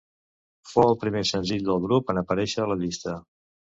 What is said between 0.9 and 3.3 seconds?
el primer senzill del grup en aparèixer a la llista.